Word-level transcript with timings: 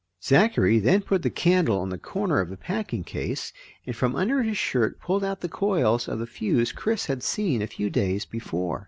Zachary 0.23 0.79
then 0.79 1.01
put 1.03 1.21
the 1.21 1.29
candle 1.29 1.77
on 1.79 1.89
the 1.89 1.97
corner 1.99 2.39
of 2.39 2.51
a 2.51 2.57
packing 2.57 3.03
case 3.03 3.53
and 3.85 3.95
from 3.95 4.15
under 4.15 4.41
his 4.41 4.57
shirt 4.57 4.99
pulled 4.99 5.23
out 5.23 5.41
the 5.41 5.47
coils 5.47 6.07
of 6.07 6.17
the 6.17 6.25
fuse 6.25 6.71
Chris 6.71 7.05
had 7.05 7.21
seen 7.21 7.61
a 7.61 7.67
few 7.67 7.87
days 7.91 8.25
before. 8.25 8.79